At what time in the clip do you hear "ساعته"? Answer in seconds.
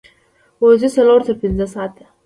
1.73-2.05